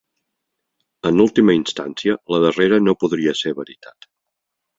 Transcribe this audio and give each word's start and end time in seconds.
En 1.09 1.21
última 1.25 1.55
instància, 1.57 2.15
la 2.37 2.41
darrera 2.47 2.81
no 2.87 2.97
podria 3.05 3.37
ser 3.45 3.55
veritat. 3.61 4.11